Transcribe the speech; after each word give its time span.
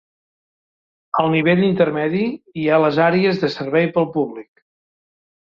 Al 1.23 1.29
nivell 1.33 1.61
intermedi 1.67 2.23
hi 2.63 2.65
ha 2.67 2.81
les 2.85 2.99
àrees 3.09 3.43
de 3.45 3.51
servei 3.59 3.93
pel 3.99 4.09
públic. 4.19 4.53